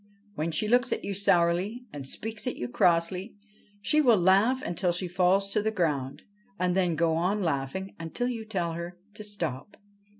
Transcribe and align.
When 0.33 0.49
she 0.49 0.67
looks 0.67 0.91
at 0.91 1.05
you 1.05 1.13
sourly 1.13 1.85
or 1.93 2.03
speaks 2.05 2.45
to 2.45 2.57
you 2.57 2.67
crossly, 2.67 3.35
she 3.83 4.01
will 4.01 4.17
laugh 4.17 4.63
until 4.63 4.91
she 4.91 5.07
falls 5.07 5.51
to 5.51 5.61
the 5.61 5.69
ground, 5.69 6.23
and 6.57 6.75
then 6.75 6.95
go 6.95 7.13
on 7.15 7.43
laughing 7.43 7.93
until 7.99 8.27
you 8.27 8.43
tell 8.43 8.73
her 8.73 8.97
to 9.13 9.23
stop.' 9.23 9.77